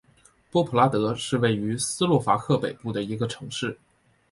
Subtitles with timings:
[0.49, 3.77] 波普拉德是位于斯洛伐克北部的一个城市。